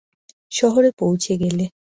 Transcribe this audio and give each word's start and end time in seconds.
শহরে 0.51 0.89
পৌছে 0.99 1.33
গেলে। 1.37 1.65